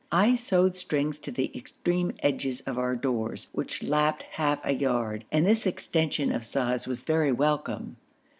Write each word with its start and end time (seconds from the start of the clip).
I 0.11 0.33
sewed 0.33 0.75
strings 0.75 1.19
to 1.19 1.31
the 1.31 1.55
extreme 1.55 2.13
edges 2.23 2.61
of 2.61 2.79
our 2.79 2.95
doors, 2.95 3.49
which 3.53 3.83
lapped 3.83 4.23
half 4.23 4.57
a 4.65 4.73
yard, 4.73 5.25
and 5.31 5.45
this 5.45 5.67
extension 5.67 6.31
of 6.31 6.43
size 6.43 6.87
was 6.87 7.03
very 7.03 7.31
welcome. 7.31 7.97